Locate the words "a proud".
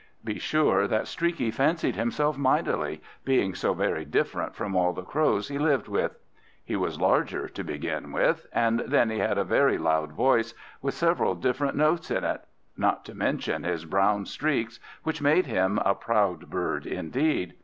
15.85-16.49